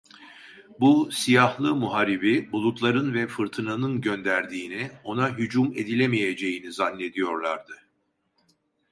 [0.79, 7.81] Bu siyahlı muharibi bulutların ve fırtınanın gönderdiğini, ona hücum edilemeyeceğini zannediyorlardı.